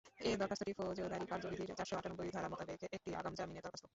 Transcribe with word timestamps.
এ 0.21 0.31
দরখাস্তটি 0.39 0.73
ফৌজদারী 0.77 1.25
কার্যবিধির 1.31 1.77
চারশো 1.79 1.95
আটানব্বই 1.97 2.33
ধারা 2.35 2.51
মোতাবেক 2.51 2.79
একটি 2.97 3.09
আগাম 3.19 3.33
জামিনের 3.39 3.63
দরখাস্ত। 3.65 3.85